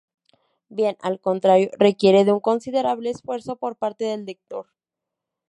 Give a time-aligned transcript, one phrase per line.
[0.69, 4.65] Bien al contrario requiere de un considerable esfuerzo por parte del lector.